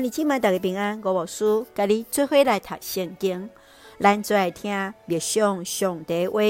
[0.00, 3.50] 兄弟姐妹大家平安，我无事，甲你做伙来读圣经，
[3.98, 6.40] 咱做来听默想上帝话。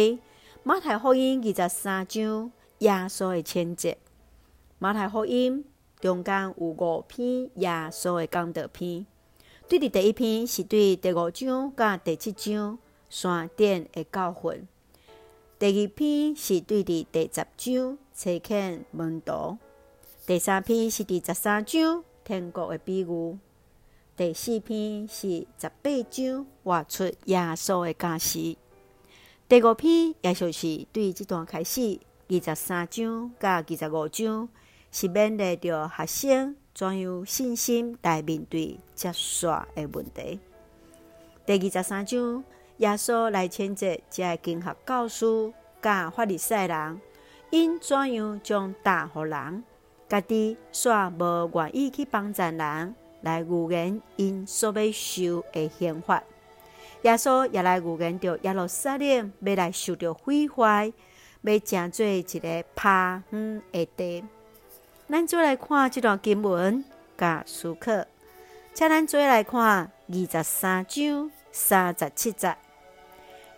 [0.63, 3.99] 马太福音二十三章耶稣的亲节。
[4.79, 5.65] 马太福音
[6.01, 9.05] 中间有五篇耶稣的讲道篇，
[9.67, 12.79] 对伫第一篇是对第五章甲第七章
[13.09, 14.69] 山顶的教训，
[15.59, 19.59] 第二篇是对伫第十章差遣门徒，
[20.25, 22.05] 第三篇是第十三章。
[22.31, 23.37] 天国的比喻，
[24.17, 28.57] 第四篇是十八章画出耶稣的假释。
[29.49, 34.49] 第五篇也就是对这段开始，二十三章甲二十五章
[34.93, 40.39] 是勉励着学生怎样信心来面对接续的问题。
[41.45, 42.45] 第二十三章
[42.77, 45.53] 耶稣来谴责这些经学教师
[45.83, 47.01] 甲法利赛人，
[47.51, 49.65] 因怎样将答予人。
[50.11, 56.21] 家己煞无愿意去帮助人，来预言因所要受的刑罚。
[57.03, 60.93] 耶稣也来预言着耶路撒冷要来受着毁坏，
[61.43, 62.91] 要成做一个抛
[63.31, 64.25] 荒的地。
[65.09, 66.85] 咱再来看这段经文，
[67.17, 67.93] 甲思考。
[68.75, 69.93] 请咱再来看二
[70.31, 72.57] 十三章三十七节：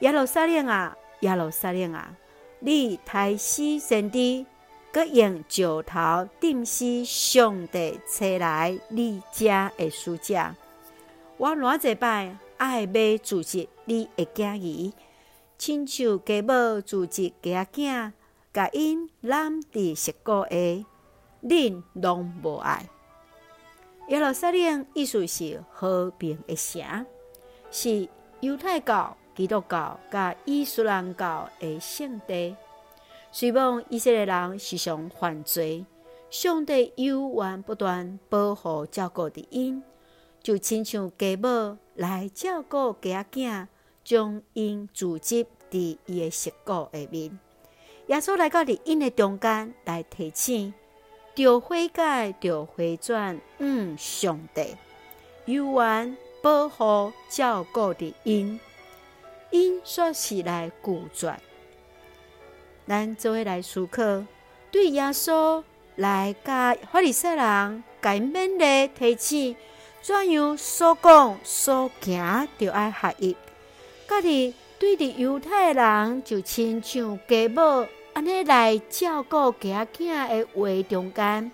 [0.01, 2.15] 耶路撒冷啊，耶路撒冷啊，
[2.61, 4.45] 你太死先知。
[4.93, 10.55] 阁用石头钉死上帝找来你家的使者，
[11.39, 14.93] 我偌济摆爱要组织你的囝儿，
[15.57, 18.13] 亲像家母组织家囝，
[18.53, 20.85] 甲因揽伫膝骨下，
[21.43, 22.87] 恁拢无爱。
[24.09, 27.07] 耶路撒冷意思是和平的城，
[27.71, 28.07] 是
[28.41, 32.55] 犹太教、基督教甲伊斯兰教的圣地。
[33.35, 35.87] 虽望以色列人时常犯罪，
[36.29, 39.83] 上帝永远不断保护照顾的因，
[40.43, 43.67] 就亲像家母来照顾家囝，
[44.05, 47.39] 将因组织伫伊的膝骨下面。
[48.09, 50.75] 耶稣来到伫因的中间来提醒，
[51.35, 54.77] 着悔改，着回转，嗯，上帝
[55.47, 58.61] 永远保护照顾的因，
[59.51, 61.35] 因说是来拒绝。
[62.87, 64.03] 咱做伙来思考，
[64.71, 65.63] 对耶稣
[65.97, 69.57] 来甲法利赛人改勉励提醒，
[70.03, 73.37] 怎样所讲所行就爱合一。
[74.09, 81.51] 家己对伫犹太人就亲像家母安尼来照顾家囝的话中间，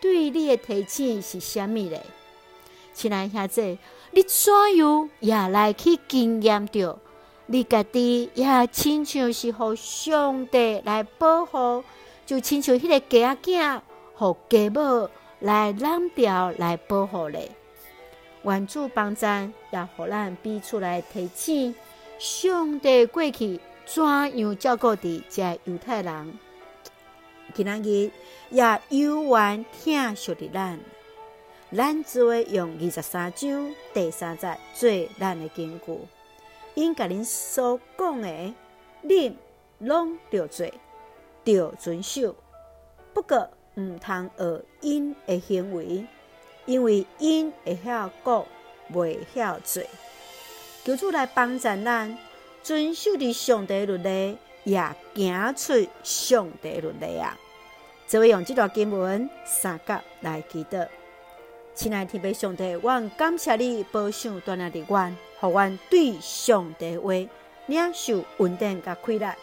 [0.00, 2.02] 对你的提醒是虾物咧？
[2.92, 3.78] 亲爱兄弟，
[4.10, 6.98] 你怎样也来去经验着？
[7.48, 11.84] 你家己也亲像是互上帝来保护，
[12.26, 13.80] 就亲像迄个家囝，
[14.14, 15.08] 互家母
[15.38, 17.50] 来揽掉来保护咧。
[18.42, 21.74] 愿主帮赞也互咱彼此来提醒，
[22.18, 26.38] 上帝过去怎样照顾伫这犹太人，
[27.54, 28.10] 今仔日
[28.50, 30.80] 也有缘听惜的咱，
[31.72, 34.90] 咱只会用二十三章第三节做
[35.20, 36.15] 咱的根据。
[36.76, 38.54] 因甲恁所讲的，
[39.02, 39.34] 恁
[39.78, 40.66] 拢着做，
[41.44, 42.36] 着遵守。
[43.12, 46.06] 不过，毋通学因的行为，
[46.66, 48.46] 因为因会晓讲，
[48.92, 49.82] 袂晓做。
[50.84, 52.16] 求主来帮助咱，
[52.62, 54.80] 遵守伫上帝律例，也
[55.14, 57.36] 行出上帝律例啊！
[58.06, 60.86] 只会用这段经文三角来祈祷。
[61.76, 67.12] 亲爱的天父上帝，我感谢你保守锻炼的我，互阮对上帝话
[67.66, 69.34] 领受稳定甲快乐。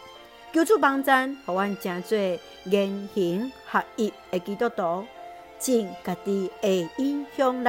[0.52, 2.18] 求主帮赞，互阮成做
[2.64, 5.06] 言行合一的基督徒，
[5.60, 7.68] 尽家己的影响力，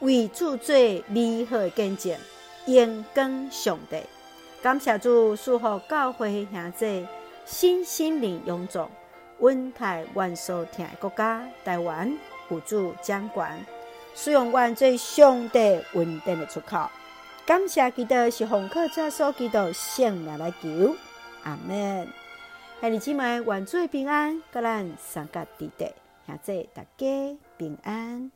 [0.00, 0.76] 为主做
[1.08, 2.18] 美好的见证，
[2.66, 3.96] 荣光上帝。
[4.62, 7.06] 感谢主赐福教会兄弟，
[7.46, 8.90] 身心灵勇壮，
[9.38, 12.14] 稳台湾所听的国家台湾，
[12.50, 13.58] 有主掌管。
[14.14, 16.88] 使用阮最上帝稳定的出口，
[17.44, 20.94] 感谢基督是红客车所基督圣名来求，
[21.42, 22.08] 阿门。
[22.80, 25.92] 兄弟姊妹，愿主平安，甲咱三甲弟弟，
[26.26, 28.30] 兄弟大家平安。